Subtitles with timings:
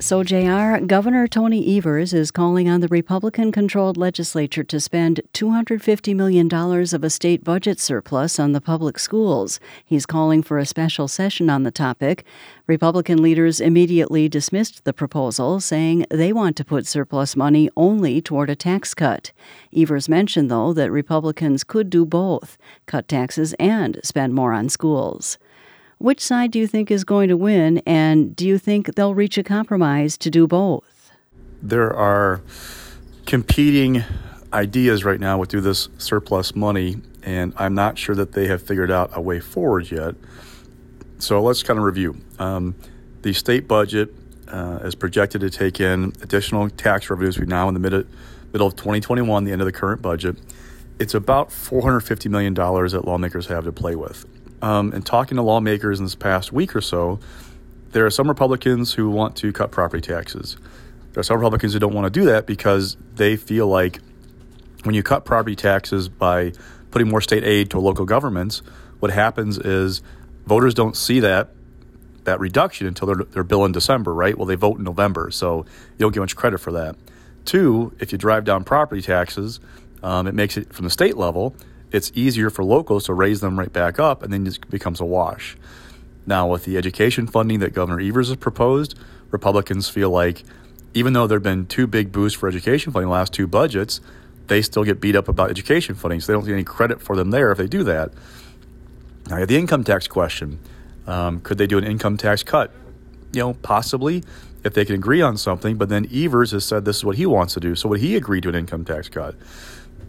[0.00, 6.16] So, JR, Governor Tony Evers is calling on the Republican controlled legislature to spend $250
[6.16, 9.60] million of a state budget surplus on the public schools.
[9.84, 12.24] He's calling for a special session on the topic.
[12.66, 18.48] Republican leaders immediately dismissed the proposal, saying they want to put surplus money only toward
[18.48, 19.32] a tax cut.
[19.76, 22.56] Evers mentioned, though, that Republicans could do both
[22.86, 25.36] cut taxes and spend more on schools.
[26.00, 29.36] Which side do you think is going to win, and do you think they'll reach
[29.36, 31.12] a compromise to do both?
[31.60, 32.40] There are
[33.26, 34.02] competing
[34.50, 38.62] ideas right now with do this surplus money, and I'm not sure that they have
[38.62, 40.14] figured out a way forward yet.
[41.18, 42.18] So let's kind of review.
[42.38, 42.76] Um,
[43.20, 44.08] the state budget
[44.48, 47.38] uh, is projected to take in additional tax revenues.
[47.38, 48.04] We're now in the middle,
[48.54, 50.38] middle of 2021, the end of the current budget.
[50.98, 54.24] It's about $450 million that lawmakers have to play with
[54.62, 57.20] um, and talking to lawmakers in this past week or so,
[57.92, 60.56] there are some Republicans who want to cut property taxes.
[61.12, 64.00] There are some Republicans who don't want to do that because they feel like
[64.84, 66.52] when you cut property taxes by
[66.90, 68.62] putting more state aid to local governments,
[69.00, 70.02] what happens is
[70.46, 71.50] voters don't see that
[72.24, 74.36] that reduction until their, their bill in December, right?
[74.36, 76.94] Well, they vote in November, so you don't get much credit for that.
[77.46, 79.58] Two, if you drive down property taxes,
[80.02, 81.56] um, it makes it from the state level
[81.92, 85.04] it's easier for locals to raise them right back up, and then it becomes a
[85.04, 85.56] wash.
[86.26, 88.98] Now, with the education funding that Governor Evers has proposed,
[89.30, 90.44] Republicans feel like
[90.94, 93.46] even though there have been two big boosts for education funding in the last two
[93.46, 94.00] budgets,
[94.48, 97.16] they still get beat up about education funding, so they don't get any credit for
[97.16, 98.12] them there if they do that.
[99.28, 100.58] Now, the income tax question.
[101.06, 102.72] Um, could they do an income tax cut?
[103.32, 104.24] You know, possibly
[104.64, 107.26] if they can agree on something, but then Evers has said this is what he
[107.26, 107.74] wants to do.
[107.74, 109.34] So would he agree to an income tax cut?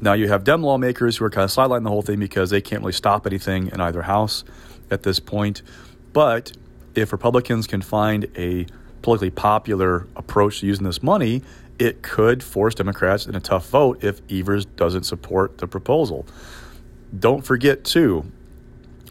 [0.00, 2.60] Now you have Dem lawmakers who are kind of sidelining the whole thing because they
[2.60, 4.44] can't really stop anything in either house
[4.90, 5.62] at this point.
[6.12, 6.52] But
[6.94, 8.66] if Republicans can find a
[9.02, 11.42] politically popular approach to using this money,
[11.78, 16.26] it could force Democrats in a tough vote if Evers doesn't support the proposal.
[17.18, 18.30] Don't forget, too,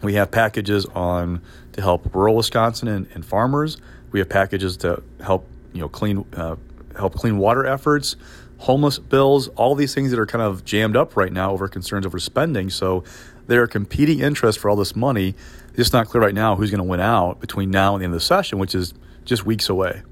[0.01, 1.41] we have packages on
[1.73, 3.78] to help rural Wisconsin and, and farmers.
[4.11, 6.55] We have packages to help you know clean uh,
[6.97, 8.16] help clean water efforts
[8.59, 12.06] homeless bills, all these things that are kind of jammed up right now over concerns
[12.06, 12.70] over spending.
[12.70, 13.03] So
[13.47, 15.34] there are competing interests for all this money.
[15.70, 18.06] It's just not clear right now who's going to win out between now and the
[18.06, 18.94] end of the session, which is
[19.25, 20.03] just weeks away.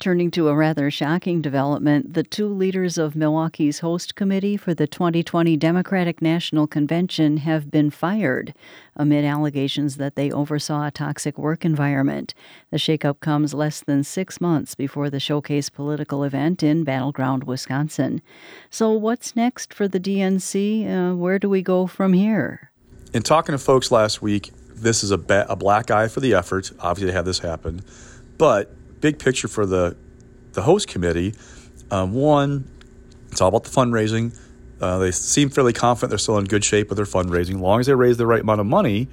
[0.00, 4.86] Turning to a rather shocking development, the two leaders of Milwaukee's host committee for the
[4.86, 8.54] 2020 Democratic National Convention have been fired
[8.96, 12.32] amid allegations that they oversaw a toxic work environment.
[12.70, 18.22] The shakeup comes less than six months before the showcase political event in Battleground, Wisconsin.
[18.70, 20.88] So, what's next for the DNC?
[21.12, 22.70] Uh, where do we go from here?
[23.12, 26.32] In talking to folks last week, this is a, ba- a black eye for the
[26.32, 27.82] effort, obviously, to have this happen.
[28.38, 29.96] But big picture for the
[30.52, 31.34] the host committee,
[31.90, 32.68] um, one,
[33.30, 34.36] it's all about the fundraising.
[34.80, 37.56] Uh, they seem fairly confident they're still in good shape with their fundraising.
[37.56, 39.08] As long as they raise the right amount of money,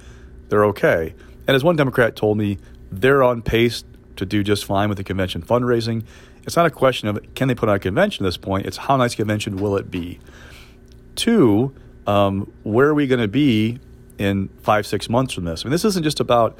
[0.48, 1.14] they're okay.
[1.46, 2.58] And as one Democrat told me,
[2.90, 3.84] they're on pace
[4.16, 6.04] to do just fine with the convention fundraising.
[6.44, 8.78] It's not a question of can they put on a convention at this point, it's
[8.78, 10.18] how nice convention will it be.
[11.14, 11.74] Two,
[12.06, 13.78] um, where are we going to be
[14.18, 15.64] in five, six months from this?
[15.64, 16.58] I mean, this isn't just about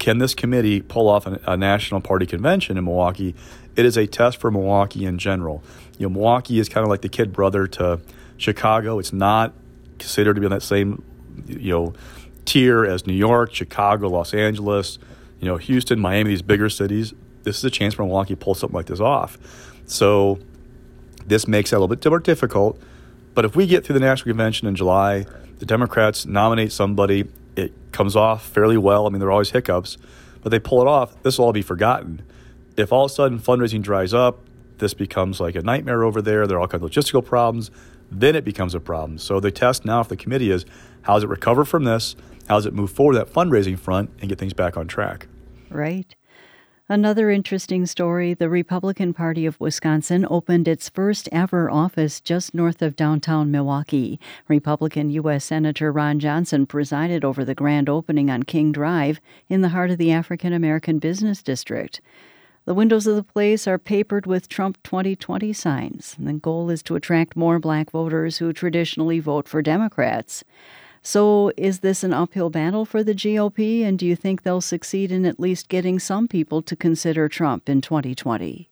[0.00, 3.36] can this committee pull off a, a national party convention in Milwaukee?
[3.76, 5.62] It is a test for Milwaukee in general.
[5.98, 8.00] You know, Milwaukee is kind of like the kid brother to
[8.38, 8.98] Chicago.
[8.98, 9.52] It's not
[9.98, 11.04] considered to be on that same,
[11.46, 11.94] you know,
[12.46, 14.98] tier as New York, Chicago, Los Angeles,
[15.38, 17.12] you know, Houston, Miami, these bigger cities.
[17.42, 19.38] This is a chance for Milwaukee to pull something like this off.
[19.84, 20.38] So
[21.26, 22.80] this makes it a little bit more difficult.
[23.34, 25.26] But if we get through the national convention in July,
[25.58, 27.28] the Democrats nominate somebody
[27.60, 29.06] it comes off fairly well.
[29.06, 29.98] I mean, there are always hiccups,
[30.42, 31.22] but they pull it off.
[31.22, 32.22] This will all be forgotten.
[32.76, 34.40] If all of a sudden fundraising dries up,
[34.78, 36.46] this becomes like a nightmare over there.
[36.46, 37.70] There are all kinds of logistical problems.
[38.10, 39.18] Then it becomes a problem.
[39.18, 40.64] So the test now for the committee is
[41.02, 42.16] how does it recover from this?
[42.48, 45.28] How does it move forward that fundraising front and get things back on track?
[45.70, 46.14] Right.
[46.90, 52.82] Another interesting story the Republican Party of Wisconsin opened its first ever office just north
[52.82, 54.18] of downtown Milwaukee.
[54.48, 55.44] Republican U.S.
[55.44, 59.98] Senator Ron Johnson presided over the grand opening on King Drive in the heart of
[59.98, 62.00] the African American Business District.
[62.64, 66.16] The windows of the place are papered with Trump 2020 signs.
[66.18, 70.42] The goal is to attract more black voters who traditionally vote for Democrats.
[71.02, 75.10] So, is this an uphill battle for the GOP, and do you think they'll succeed
[75.10, 78.68] in at least getting some people to consider Trump in 2020?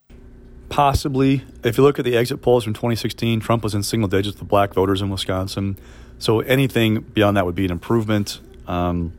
[0.68, 1.42] Possibly.
[1.64, 4.48] If you look at the exit polls from 2016, Trump was in single digits with
[4.48, 5.78] black voters in Wisconsin.
[6.18, 8.40] So anything beyond that would be an improvement.
[8.66, 9.12] Um,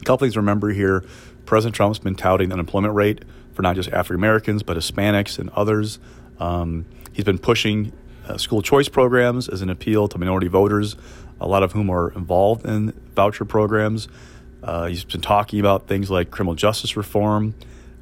[0.00, 1.04] a couple things to remember here
[1.44, 5.48] President Trump's been touting the unemployment rate for not just African Americans, but Hispanics and
[5.50, 6.00] others.
[6.40, 7.92] Um, he's been pushing
[8.26, 10.96] uh, school choice programs as an appeal to minority voters,
[11.40, 14.08] a lot of whom are involved in voucher programs.
[14.62, 17.54] Uh, he's been talking about things like criminal justice reform.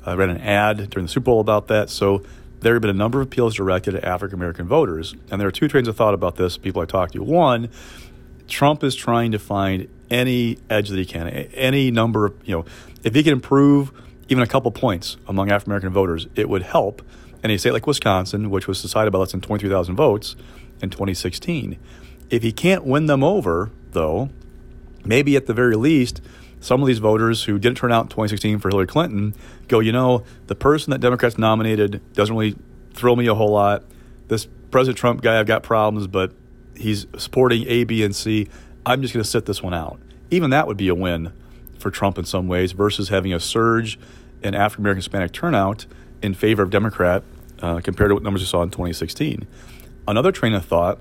[0.05, 1.91] I ran an ad during the Super Bowl about that.
[1.91, 2.25] So
[2.61, 5.15] there have been a number of appeals directed at African American voters.
[5.31, 7.23] And there are two trains of thought about this, people I talked to.
[7.23, 7.69] One,
[8.49, 12.65] Trump is trying to find any edge that he can, any number of, you know,
[13.03, 13.93] if he can improve
[14.29, 17.03] even a couple points among African American voters, it would help.
[17.43, 20.35] And a state like Wisconsin, which was decided by less than 23,000 votes
[20.81, 21.79] in 2016,
[22.35, 24.31] if he can't win them over, though,
[25.05, 26.21] maybe at the very least,
[26.61, 29.35] some of these voters who didn't turn out in 2016 for Hillary Clinton
[29.69, 32.57] go, you know, the person that Democrats nominated doesn't really
[32.95, 33.85] thrill me a whole lot.
[34.29, 36.33] This President Trump guy, I've got problems, but
[36.75, 38.49] he's supporting A, B, and C.
[38.87, 40.01] I'm just going to sit this one out.
[40.31, 41.33] Even that would be a win
[41.79, 43.99] for Trump in some ways versus having a surge
[44.43, 45.87] in African American Hispanic turnout
[46.23, 47.23] in favor of Democrat
[47.61, 49.47] uh, compared to what numbers we saw in 2016.
[50.09, 50.99] Another train of thought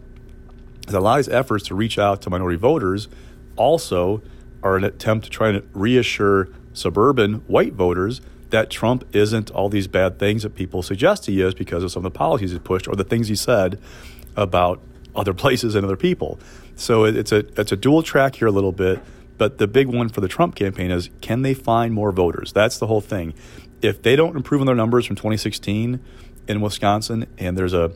[0.87, 3.07] is a lot of these efforts to reach out to minority voters
[3.55, 4.21] also
[4.61, 9.87] are an attempt to try to reassure suburban white voters that Trump isn't all these
[9.87, 12.87] bad things that people suggest he is because of some of the policies he pushed
[12.87, 13.79] or the things he said
[14.35, 14.79] about
[15.15, 16.39] other places and other people.
[16.75, 19.01] So it's a it's a dual track here a little bit,
[19.37, 22.53] but the big one for the Trump campaign is can they find more voters?
[22.53, 23.33] That's the whole thing.
[23.81, 25.99] If they don't improve on their numbers from 2016
[26.47, 27.91] in Wisconsin and there's a,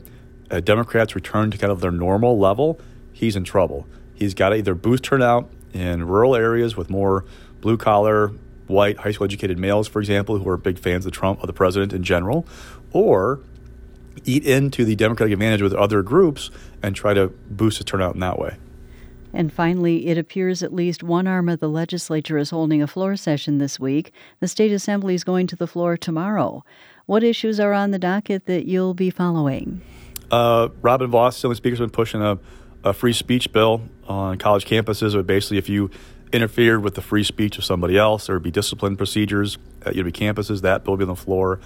[0.50, 2.80] a Democrats return to kind of their normal level,
[3.12, 3.86] he's in trouble.
[4.14, 7.24] He's got to either boost turnout in rural areas with more
[7.60, 8.32] blue collar,
[8.66, 11.52] white, high school educated males, for example, who are big fans of Trump, of the
[11.52, 12.46] president in general,
[12.92, 13.40] or
[14.24, 16.50] eat into the Democratic advantage with other groups
[16.82, 18.56] and try to boost the turnout in that way.
[19.32, 23.14] And finally, it appears at least one arm of the legislature is holding a floor
[23.14, 24.12] session this week.
[24.40, 26.64] The state assembly is going to the floor tomorrow.
[27.06, 29.82] What issues are on the docket that you'll be following?
[30.30, 32.38] Uh, Robin Vos, Assembly Speaker's been pushing a,
[32.84, 35.14] a free speech bill on college campuses.
[35.14, 35.90] But basically, if you
[36.32, 40.26] interfered with the free speech of somebody else, there would be discipline procedures at university
[40.26, 40.62] campuses.
[40.62, 41.60] That bill will be on the floor.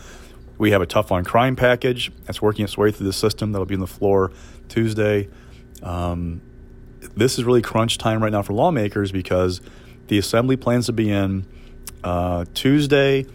[0.59, 3.53] We have a tough on crime package that's working its way through the system.
[3.53, 4.31] That'll be on the floor
[4.69, 5.29] Tuesday.
[5.83, 6.41] Um,
[7.17, 9.61] this is really crunch time right now for lawmakers because
[10.07, 11.47] the assembly plans to be in
[12.05, 13.27] uh, Tuesday.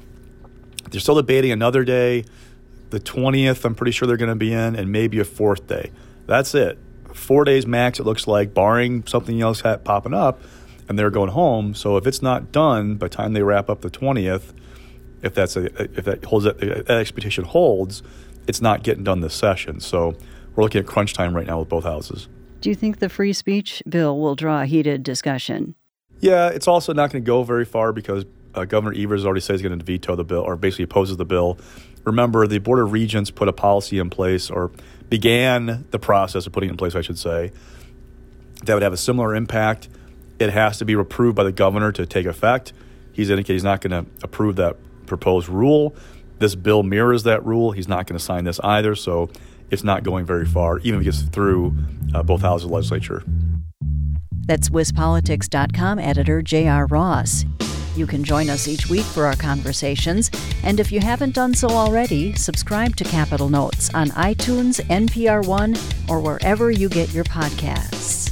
[0.90, 2.24] They're still debating another day.
[2.90, 5.92] The 20th, I'm pretty sure they're going to be in, and maybe a fourth day.
[6.26, 6.78] That's it.
[7.14, 10.42] Four days max, it looks like, barring something else popping up,
[10.88, 11.74] and they're going home.
[11.74, 14.54] So if it's not done by the time they wrap up the 20th,
[15.22, 15.66] if that's a
[15.98, 18.04] if that holds that, that expectation holds,
[18.48, 19.80] it's not getting done this session.
[19.80, 20.16] So
[20.56, 22.28] we're looking at crunch time right now with both houses.
[22.62, 25.76] Do you think the free speech bill will draw a heated discussion?
[26.20, 28.26] Yeah, it's also not going to go very far because
[28.56, 31.26] uh, Governor Evers already says he's going to veto the bill or basically opposes the
[31.26, 31.60] bill.
[32.08, 34.72] Remember, the Board of Regents put a policy in place or
[35.10, 37.52] began the process of putting in place, I should say,
[38.64, 39.90] that would have a similar impact.
[40.40, 42.72] It has to be approved by the governor to take effect.
[43.12, 45.98] He's indicated he's not going to approve that proposed rule.
[46.40, 47.74] This bill mirrors that rule.
[47.74, 49.30] He's not going to sign this either, so
[49.70, 51.76] it's not going very far, even if it gets through
[52.16, 53.22] uh, both houses of the legislature.
[54.46, 56.86] That's WisPolitics.com editor J.R.
[56.86, 57.44] Ross.
[57.98, 60.30] You can join us each week for our conversations,
[60.62, 65.76] and if you haven't done so already, subscribe to Capitol Notes on iTunes, NPR One,
[66.08, 68.27] or wherever you get your podcasts.